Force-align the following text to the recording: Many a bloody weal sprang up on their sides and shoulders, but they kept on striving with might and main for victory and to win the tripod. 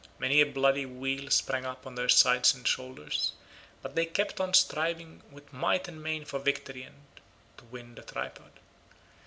Many 0.17 0.41
a 0.41 0.47
bloody 0.47 0.83
weal 0.87 1.29
sprang 1.29 1.63
up 1.63 1.85
on 1.85 1.93
their 1.93 2.09
sides 2.09 2.55
and 2.55 2.67
shoulders, 2.67 3.33
but 3.83 3.93
they 3.93 4.07
kept 4.07 4.41
on 4.41 4.55
striving 4.55 5.21
with 5.29 5.53
might 5.53 5.87
and 5.87 6.01
main 6.01 6.25
for 6.25 6.39
victory 6.39 6.81
and 6.81 6.95
to 7.57 7.65
win 7.65 7.93
the 7.93 8.01
tripod. 8.01 8.53